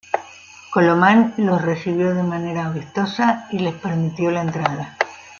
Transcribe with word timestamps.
Colomán 0.73 1.35
los 1.37 1.61
recibió 1.61 2.15
de 2.15 2.23
manera 2.23 2.65
amistosa 2.65 3.45
y 3.51 3.59
les 3.59 3.75
permitió 3.75 4.31
la 4.31 4.41
entrada. 4.41 4.97